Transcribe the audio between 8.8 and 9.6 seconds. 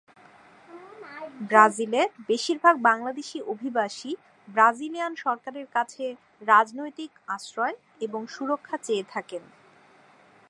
চেয়ে থাকেন।